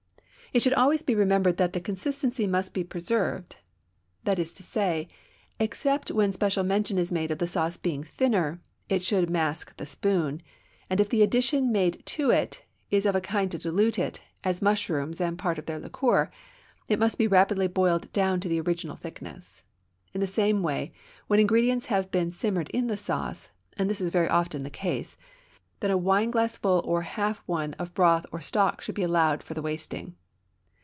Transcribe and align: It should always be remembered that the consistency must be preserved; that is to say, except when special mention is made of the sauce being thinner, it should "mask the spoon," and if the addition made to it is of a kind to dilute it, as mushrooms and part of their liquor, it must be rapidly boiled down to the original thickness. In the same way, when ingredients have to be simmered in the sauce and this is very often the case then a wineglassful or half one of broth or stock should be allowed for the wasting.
It 0.53 0.61
should 0.61 0.73
always 0.73 1.01
be 1.01 1.15
remembered 1.15 1.55
that 1.55 1.71
the 1.71 1.79
consistency 1.79 2.45
must 2.45 2.73
be 2.73 2.83
preserved; 2.83 3.55
that 4.25 4.37
is 4.37 4.51
to 4.55 4.63
say, 4.63 5.07
except 5.61 6.11
when 6.11 6.33
special 6.33 6.65
mention 6.65 6.97
is 6.97 7.09
made 7.09 7.31
of 7.31 7.37
the 7.37 7.47
sauce 7.47 7.77
being 7.77 8.03
thinner, 8.03 8.59
it 8.89 9.01
should 9.01 9.29
"mask 9.29 9.73
the 9.77 9.85
spoon," 9.85 10.41
and 10.89 10.99
if 10.99 11.07
the 11.07 11.23
addition 11.23 11.71
made 11.71 12.05
to 12.07 12.31
it 12.31 12.65
is 12.89 13.05
of 13.05 13.15
a 13.15 13.21
kind 13.21 13.49
to 13.51 13.57
dilute 13.57 13.97
it, 13.97 14.19
as 14.43 14.61
mushrooms 14.61 15.21
and 15.21 15.39
part 15.39 15.57
of 15.57 15.67
their 15.67 15.79
liquor, 15.79 16.29
it 16.89 16.99
must 16.99 17.17
be 17.17 17.27
rapidly 17.27 17.67
boiled 17.69 18.11
down 18.11 18.41
to 18.41 18.49
the 18.49 18.59
original 18.59 18.97
thickness. 18.97 19.63
In 20.13 20.19
the 20.19 20.27
same 20.27 20.61
way, 20.61 20.91
when 21.27 21.39
ingredients 21.39 21.85
have 21.85 22.11
to 22.11 22.25
be 22.25 22.31
simmered 22.31 22.67
in 22.71 22.87
the 22.87 22.97
sauce 22.97 23.51
and 23.77 23.89
this 23.89 24.01
is 24.01 24.11
very 24.11 24.27
often 24.27 24.63
the 24.63 24.69
case 24.69 25.15
then 25.79 25.91
a 25.91 25.97
wineglassful 25.97 26.81
or 26.83 27.03
half 27.03 27.37
one 27.45 27.71
of 27.75 27.93
broth 27.93 28.25
or 28.33 28.41
stock 28.41 28.81
should 28.81 28.95
be 28.95 29.03
allowed 29.03 29.43
for 29.43 29.53
the 29.53 29.61
wasting. 29.61 30.17